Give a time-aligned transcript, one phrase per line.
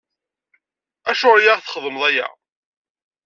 [1.09, 2.27] Acuɣer i la aɣ-txeddmeḍ aya?